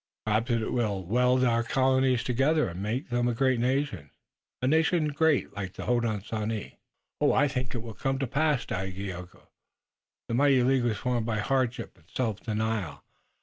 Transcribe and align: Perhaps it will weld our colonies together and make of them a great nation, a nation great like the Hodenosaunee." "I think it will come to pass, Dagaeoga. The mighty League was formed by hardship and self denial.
Perhaps 0.25 0.49
it 0.49 0.73
will 0.73 1.03
weld 1.05 1.43
our 1.43 1.61
colonies 1.61 2.23
together 2.23 2.67
and 2.67 2.81
make 2.81 3.03
of 3.03 3.09
them 3.11 3.27
a 3.27 3.35
great 3.35 3.59
nation, 3.59 4.09
a 4.59 4.65
nation 4.65 5.09
great 5.09 5.53
like 5.55 5.73
the 5.73 5.83
Hodenosaunee." 5.85 6.79
"I 7.21 7.47
think 7.47 7.75
it 7.75 7.83
will 7.83 7.93
come 7.93 8.17
to 8.17 8.25
pass, 8.25 8.65
Dagaeoga. 8.65 9.45
The 10.27 10.33
mighty 10.33 10.63
League 10.63 10.85
was 10.85 10.97
formed 10.97 11.27
by 11.27 11.37
hardship 11.37 11.99
and 11.99 12.09
self 12.09 12.39
denial. 12.39 13.03